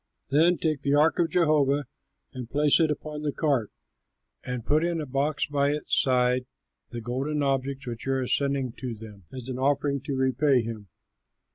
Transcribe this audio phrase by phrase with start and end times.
[0.31, 1.85] Then take the ark of Jehovah
[2.33, 3.71] and place it upon the cart
[4.43, 6.47] and put in a box at its side
[6.89, 10.87] the golden objects which you are sending to them as an offering to repay him.